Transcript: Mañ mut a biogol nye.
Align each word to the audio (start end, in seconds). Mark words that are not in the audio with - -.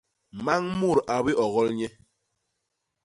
Mañ 0.45 0.63
mut 0.79 0.97
a 1.13 1.15
biogol 1.25 1.67
nye. 1.77 1.87